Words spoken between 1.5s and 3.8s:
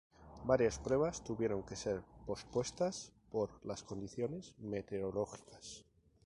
que ser pospuestas por